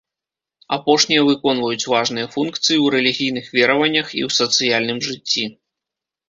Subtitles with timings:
[0.77, 5.45] Апошнія выконваюць важныя функцыі ў рэлігійных вераваннях і ў сацыяльным жыцці.